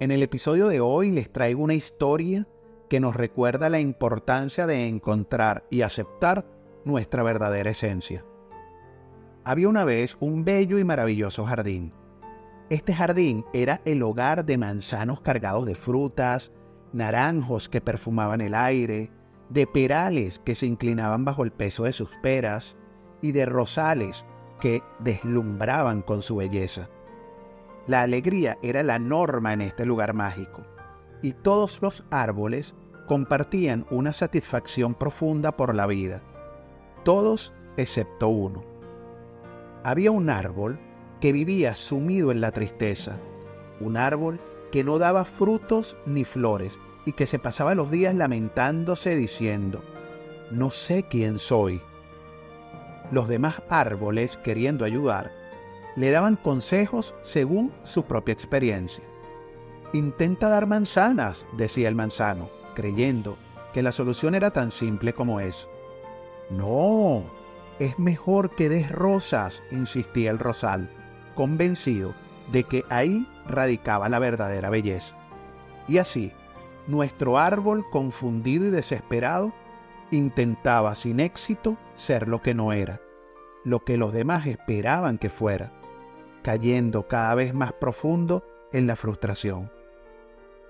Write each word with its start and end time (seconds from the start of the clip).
En 0.00 0.10
el 0.10 0.22
episodio 0.22 0.68
de 0.68 0.80
hoy 0.80 1.10
les 1.10 1.30
traigo 1.30 1.62
una 1.62 1.74
historia 1.74 2.48
que 2.88 3.00
nos 3.00 3.14
recuerda 3.14 3.68
la 3.68 3.80
importancia 3.80 4.66
de 4.66 4.88
encontrar 4.88 5.66
y 5.68 5.82
aceptar 5.82 6.46
nuestra 6.86 7.22
verdadera 7.22 7.68
esencia. 7.68 8.24
Había 9.44 9.68
una 9.68 9.84
vez 9.84 10.16
un 10.18 10.42
bello 10.42 10.78
y 10.78 10.84
maravilloso 10.84 11.44
jardín. 11.44 11.92
Este 12.70 12.94
jardín 12.94 13.44
era 13.52 13.82
el 13.84 14.02
hogar 14.02 14.46
de 14.46 14.56
manzanos 14.56 15.20
cargados 15.20 15.66
de 15.66 15.74
frutas, 15.74 16.50
naranjos 16.94 17.68
que 17.68 17.82
perfumaban 17.82 18.40
el 18.40 18.54
aire, 18.54 19.10
de 19.50 19.66
perales 19.66 20.38
que 20.38 20.54
se 20.54 20.64
inclinaban 20.64 21.26
bajo 21.26 21.44
el 21.44 21.52
peso 21.52 21.84
de 21.84 21.92
sus 21.92 22.08
peras 22.22 22.74
y 23.20 23.32
de 23.32 23.44
rosales 23.44 24.24
que 24.62 24.82
deslumbraban 25.00 26.00
con 26.00 26.22
su 26.22 26.36
belleza. 26.36 26.88
La 27.90 28.02
alegría 28.02 28.56
era 28.62 28.84
la 28.84 29.00
norma 29.00 29.52
en 29.52 29.62
este 29.62 29.84
lugar 29.84 30.14
mágico, 30.14 30.62
y 31.22 31.32
todos 31.32 31.82
los 31.82 32.04
árboles 32.12 32.72
compartían 33.08 33.84
una 33.90 34.12
satisfacción 34.12 34.94
profunda 34.94 35.56
por 35.56 35.74
la 35.74 35.88
vida, 35.88 36.22
todos 37.02 37.52
excepto 37.76 38.28
uno. 38.28 38.62
Había 39.82 40.12
un 40.12 40.30
árbol 40.30 40.78
que 41.20 41.32
vivía 41.32 41.74
sumido 41.74 42.30
en 42.30 42.40
la 42.40 42.52
tristeza, 42.52 43.18
un 43.80 43.96
árbol 43.96 44.38
que 44.70 44.84
no 44.84 45.00
daba 45.00 45.24
frutos 45.24 45.96
ni 46.06 46.24
flores 46.24 46.78
y 47.06 47.14
que 47.14 47.26
se 47.26 47.40
pasaba 47.40 47.74
los 47.74 47.90
días 47.90 48.14
lamentándose 48.14 49.16
diciendo, 49.16 49.82
no 50.52 50.70
sé 50.70 51.08
quién 51.10 51.40
soy. 51.40 51.82
Los 53.10 53.26
demás 53.26 53.62
árboles, 53.68 54.36
queriendo 54.36 54.84
ayudar, 54.84 55.39
le 56.00 56.10
daban 56.10 56.36
consejos 56.36 57.14
según 57.20 57.72
su 57.82 58.04
propia 58.04 58.32
experiencia. 58.32 59.04
Intenta 59.92 60.48
dar 60.48 60.66
manzanas, 60.66 61.46
decía 61.58 61.88
el 61.88 61.94
manzano, 61.94 62.48
creyendo 62.74 63.36
que 63.74 63.82
la 63.82 63.92
solución 63.92 64.34
era 64.34 64.50
tan 64.50 64.70
simple 64.70 65.12
como 65.12 65.40
eso. 65.40 65.68
No, 66.48 67.24
es 67.78 67.98
mejor 67.98 68.54
que 68.54 68.70
des 68.70 68.90
rosas, 68.90 69.62
insistía 69.70 70.30
el 70.30 70.38
rosal, 70.38 70.88
convencido 71.34 72.14
de 72.50 72.64
que 72.64 72.82
ahí 72.88 73.28
radicaba 73.46 74.08
la 74.08 74.18
verdadera 74.18 74.70
belleza. 74.70 75.14
Y 75.86 75.98
así, 75.98 76.32
nuestro 76.86 77.36
árbol, 77.36 77.84
confundido 77.90 78.64
y 78.64 78.70
desesperado, 78.70 79.52
intentaba 80.10 80.94
sin 80.94 81.20
éxito 81.20 81.76
ser 81.94 82.26
lo 82.26 82.40
que 82.40 82.54
no 82.54 82.72
era, 82.72 83.02
lo 83.64 83.80
que 83.84 83.98
los 83.98 84.14
demás 84.14 84.46
esperaban 84.46 85.18
que 85.18 85.28
fuera 85.28 85.78
cayendo 86.42 87.08
cada 87.08 87.34
vez 87.34 87.54
más 87.54 87.72
profundo 87.72 88.44
en 88.72 88.86
la 88.86 88.96
frustración. 88.96 89.70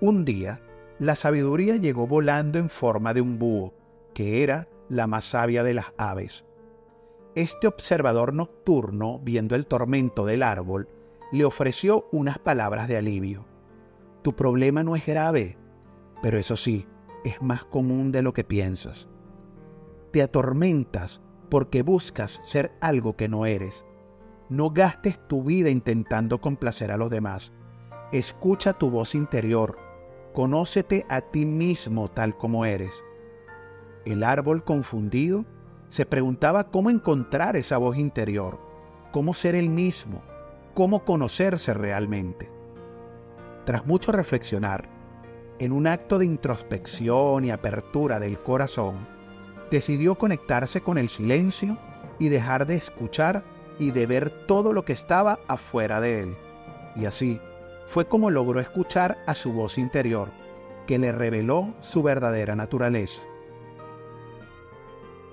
Un 0.00 0.24
día, 0.24 0.60
la 0.98 1.16
sabiduría 1.16 1.76
llegó 1.76 2.06
volando 2.06 2.58
en 2.58 2.68
forma 2.68 3.14
de 3.14 3.20
un 3.20 3.38
búho, 3.38 3.74
que 4.14 4.42
era 4.42 4.68
la 4.88 5.06
más 5.06 5.24
sabia 5.24 5.62
de 5.62 5.74
las 5.74 5.92
aves. 5.96 6.44
Este 7.34 7.66
observador 7.66 8.34
nocturno, 8.34 9.20
viendo 9.22 9.54
el 9.54 9.66
tormento 9.66 10.26
del 10.26 10.42
árbol, 10.42 10.88
le 11.32 11.44
ofreció 11.44 12.08
unas 12.10 12.38
palabras 12.38 12.88
de 12.88 12.96
alivio. 12.96 13.46
Tu 14.22 14.34
problema 14.34 14.82
no 14.82 14.96
es 14.96 15.06
grave, 15.06 15.56
pero 16.22 16.38
eso 16.38 16.56
sí, 16.56 16.86
es 17.24 17.40
más 17.40 17.64
común 17.64 18.10
de 18.10 18.22
lo 18.22 18.32
que 18.32 18.44
piensas. 18.44 19.08
Te 20.10 20.22
atormentas 20.22 21.22
porque 21.48 21.82
buscas 21.82 22.40
ser 22.42 22.72
algo 22.80 23.16
que 23.16 23.28
no 23.28 23.46
eres 23.46 23.84
no 24.50 24.70
gastes 24.70 25.16
tu 25.28 25.44
vida 25.44 25.70
intentando 25.70 26.40
complacer 26.40 26.90
a 26.90 26.96
los 26.96 27.08
demás. 27.08 27.52
Escucha 28.12 28.72
tu 28.72 28.90
voz 28.90 29.14
interior. 29.14 29.78
Conócete 30.34 31.06
a 31.08 31.20
ti 31.20 31.46
mismo 31.46 32.10
tal 32.10 32.36
como 32.36 32.64
eres. 32.64 33.02
El 34.04 34.24
árbol 34.24 34.64
confundido 34.64 35.44
se 35.88 36.04
preguntaba 36.04 36.70
cómo 36.70 36.90
encontrar 36.90 37.54
esa 37.56 37.78
voz 37.78 37.96
interior, 37.96 38.60
cómo 39.12 39.34
ser 39.34 39.54
el 39.54 39.68
mismo, 39.68 40.22
cómo 40.74 41.04
conocerse 41.04 41.72
realmente. 41.72 42.50
Tras 43.64 43.86
mucho 43.86 44.10
reflexionar, 44.10 44.88
en 45.60 45.70
un 45.72 45.86
acto 45.86 46.18
de 46.18 46.26
introspección 46.26 47.44
y 47.44 47.50
apertura 47.52 48.18
del 48.18 48.40
corazón, 48.40 49.06
decidió 49.70 50.16
conectarse 50.16 50.80
con 50.80 50.98
el 50.98 51.08
silencio 51.08 51.78
y 52.18 52.30
dejar 52.30 52.66
de 52.66 52.74
escuchar 52.74 53.44
y 53.80 53.90
de 53.92 54.06
ver 54.06 54.30
todo 54.46 54.72
lo 54.72 54.84
que 54.84 54.92
estaba 54.92 55.40
afuera 55.48 56.00
de 56.00 56.20
él. 56.20 56.36
Y 56.94 57.06
así 57.06 57.40
fue 57.86 58.06
como 58.06 58.30
logró 58.30 58.60
escuchar 58.60 59.18
a 59.26 59.34
su 59.34 59.52
voz 59.52 59.78
interior, 59.78 60.28
que 60.86 60.98
le 60.98 61.10
reveló 61.10 61.74
su 61.80 62.02
verdadera 62.02 62.54
naturaleza. 62.54 63.22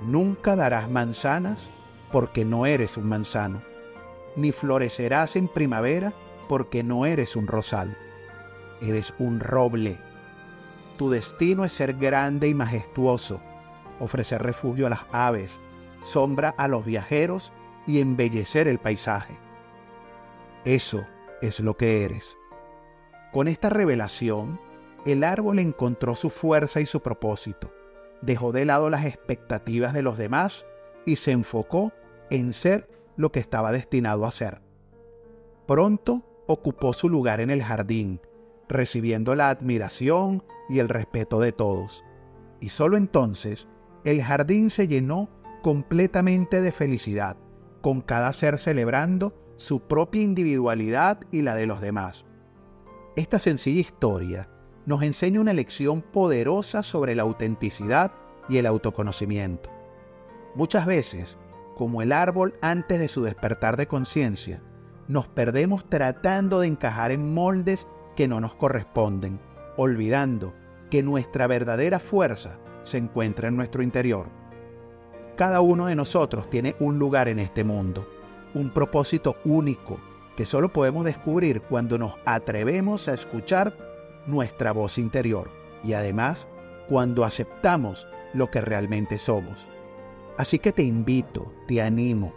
Nunca 0.00 0.56
darás 0.56 0.90
manzanas 0.90 1.68
porque 2.10 2.46
no 2.46 2.64
eres 2.64 2.96
un 2.96 3.08
manzano, 3.08 3.62
ni 4.36 4.52
florecerás 4.52 5.36
en 5.36 5.46
primavera 5.46 6.14
porque 6.48 6.82
no 6.82 7.04
eres 7.04 7.36
un 7.36 7.46
rosal. 7.46 7.96
Eres 8.80 9.12
un 9.18 9.38
roble. 9.40 9.98
Tu 10.96 11.10
destino 11.10 11.66
es 11.66 11.72
ser 11.72 11.92
grande 11.94 12.48
y 12.48 12.54
majestuoso, 12.54 13.40
ofrecer 14.00 14.42
refugio 14.42 14.86
a 14.86 14.90
las 14.90 15.00
aves, 15.12 15.60
sombra 16.02 16.54
a 16.56 16.68
los 16.68 16.86
viajeros 16.86 17.52
y 17.86 18.00
embellecer 18.00 18.68
el 18.68 18.78
paisaje. 18.78 19.38
Eso 20.64 21.04
es 21.40 21.60
lo 21.60 21.76
que 21.76 22.04
eres. 22.04 22.36
Con 23.32 23.48
esta 23.48 23.70
revelación, 23.70 24.60
el 25.06 25.24
árbol 25.24 25.58
encontró 25.58 26.14
su 26.14 26.30
fuerza 26.30 26.80
y 26.80 26.86
su 26.86 27.00
propósito, 27.00 27.72
dejó 28.20 28.52
de 28.52 28.64
lado 28.64 28.90
las 28.90 29.06
expectativas 29.06 29.94
de 29.94 30.02
los 30.02 30.18
demás 30.18 30.66
y 31.06 31.16
se 31.16 31.32
enfocó 31.32 31.92
en 32.28 32.52
ser 32.52 32.88
lo 33.16 33.32
que 33.32 33.40
estaba 33.40 33.72
destinado 33.72 34.26
a 34.26 34.30
ser. 34.30 34.60
Pronto 35.66 36.24
ocupó 36.46 36.92
su 36.92 37.08
lugar 37.08 37.40
en 37.40 37.50
el 37.50 37.62
jardín, 37.62 38.20
recibiendo 38.68 39.34
la 39.34 39.50
admiración 39.50 40.44
y 40.68 40.80
el 40.80 40.88
respeto 40.88 41.40
de 41.40 41.52
todos. 41.52 42.04
Y 42.60 42.68
solo 42.68 42.96
entonces 42.96 43.68
el 44.04 44.22
jardín 44.22 44.70
se 44.70 44.88
llenó 44.88 45.30
completamente 45.62 46.60
de 46.60 46.72
felicidad 46.72 47.36
con 47.80 48.00
cada 48.00 48.32
ser 48.32 48.58
celebrando 48.58 49.34
su 49.56 49.80
propia 49.80 50.22
individualidad 50.22 51.20
y 51.30 51.42
la 51.42 51.54
de 51.54 51.66
los 51.66 51.80
demás. 51.80 52.24
Esta 53.16 53.38
sencilla 53.38 53.80
historia 53.80 54.48
nos 54.86 55.02
enseña 55.02 55.40
una 55.40 55.52
lección 55.52 56.02
poderosa 56.02 56.82
sobre 56.82 57.14
la 57.14 57.22
autenticidad 57.22 58.12
y 58.48 58.58
el 58.58 58.66
autoconocimiento. 58.66 59.70
Muchas 60.54 60.86
veces, 60.86 61.36
como 61.76 62.02
el 62.02 62.12
árbol 62.12 62.54
antes 62.62 62.98
de 62.98 63.08
su 63.08 63.22
despertar 63.22 63.76
de 63.76 63.86
conciencia, 63.86 64.62
nos 65.08 65.28
perdemos 65.28 65.88
tratando 65.88 66.60
de 66.60 66.68
encajar 66.68 67.10
en 67.12 67.34
moldes 67.34 67.86
que 68.16 68.28
no 68.28 68.40
nos 68.40 68.54
corresponden, 68.54 69.40
olvidando 69.76 70.54
que 70.90 71.02
nuestra 71.02 71.46
verdadera 71.46 72.00
fuerza 72.00 72.58
se 72.82 72.98
encuentra 72.98 73.48
en 73.48 73.56
nuestro 73.56 73.82
interior 73.82 74.39
cada 75.40 75.62
uno 75.62 75.86
de 75.86 75.96
nosotros 75.96 76.50
tiene 76.50 76.76
un 76.80 76.98
lugar 76.98 77.26
en 77.26 77.38
este 77.38 77.64
mundo, 77.64 78.06
un 78.52 78.68
propósito 78.68 79.36
único 79.46 79.98
que 80.36 80.44
solo 80.44 80.70
podemos 80.70 81.06
descubrir 81.06 81.62
cuando 81.62 81.96
nos 81.96 82.12
atrevemos 82.26 83.08
a 83.08 83.14
escuchar 83.14 83.74
nuestra 84.26 84.72
voz 84.72 84.98
interior 84.98 85.50
y 85.82 85.94
además 85.94 86.46
cuando 86.90 87.24
aceptamos 87.24 88.06
lo 88.34 88.50
que 88.50 88.60
realmente 88.60 89.16
somos. 89.16 89.66
Así 90.36 90.58
que 90.58 90.72
te 90.72 90.82
invito, 90.82 91.50
te 91.66 91.80
animo 91.80 92.34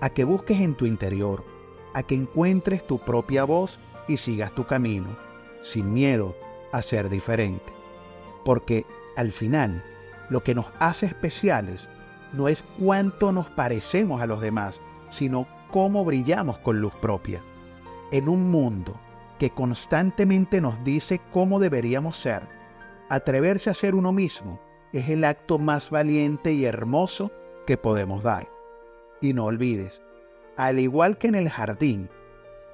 a 0.00 0.08
que 0.08 0.24
busques 0.24 0.58
en 0.58 0.76
tu 0.76 0.86
interior, 0.86 1.44
a 1.92 2.04
que 2.04 2.14
encuentres 2.14 2.86
tu 2.86 2.98
propia 2.98 3.44
voz 3.44 3.78
y 4.08 4.16
sigas 4.16 4.54
tu 4.54 4.64
camino, 4.64 5.14
sin 5.60 5.92
miedo 5.92 6.34
a 6.72 6.80
ser 6.80 7.10
diferente. 7.10 7.70
Porque 8.46 8.86
al 9.14 9.30
final, 9.30 9.84
lo 10.30 10.42
que 10.42 10.54
nos 10.54 10.64
hace 10.78 11.04
especiales 11.04 11.90
no 12.32 12.48
es 12.48 12.64
cuánto 12.78 13.32
nos 13.32 13.48
parecemos 13.50 14.20
a 14.20 14.26
los 14.26 14.40
demás, 14.40 14.80
sino 15.10 15.46
cómo 15.70 16.04
brillamos 16.04 16.58
con 16.58 16.80
luz 16.80 16.94
propia. 17.00 17.42
En 18.10 18.28
un 18.28 18.50
mundo 18.50 18.98
que 19.38 19.50
constantemente 19.50 20.60
nos 20.60 20.82
dice 20.84 21.20
cómo 21.32 21.58
deberíamos 21.58 22.16
ser, 22.16 22.42
atreverse 23.08 23.70
a 23.70 23.74
ser 23.74 23.94
uno 23.94 24.12
mismo 24.12 24.60
es 24.92 25.08
el 25.08 25.24
acto 25.24 25.58
más 25.58 25.90
valiente 25.90 26.52
y 26.52 26.64
hermoso 26.64 27.30
que 27.66 27.76
podemos 27.76 28.22
dar. 28.22 28.48
Y 29.20 29.32
no 29.32 29.44
olvides, 29.44 30.00
al 30.56 30.78
igual 30.78 31.18
que 31.18 31.28
en 31.28 31.34
el 31.34 31.50
jardín, 31.50 32.08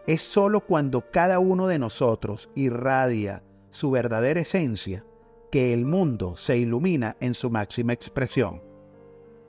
es 0.07 0.23
sólo 0.23 0.61
cuando 0.61 1.11
cada 1.11 1.39
uno 1.39 1.67
de 1.67 1.79
nosotros 1.79 2.51
irradia 2.55 3.43
su 3.71 3.91
verdadera 3.91 4.41
esencia 4.41 5.05
que 5.51 5.73
el 5.73 5.85
mundo 5.85 6.37
se 6.37 6.57
ilumina 6.59 7.17
en 7.21 7.35
su 7.35 7.51
máxima 7.51 7.93
expresión. 7.93 8.63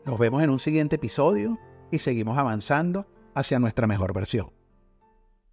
Nos 0.06 0.20
vemos 0.20 0.44
en 0.44 0.50
un 0.50 0.60
siguiente 0.60 0.98
episodio 0.98 1.58
y 1.90 2.00
seguimos 2.00 2.38
avanzando 2.38 3.08
hacia 3.36 3.60
nuestra 3.60 3.88
mejor 3.88 4.14
versión. 4.14 4.52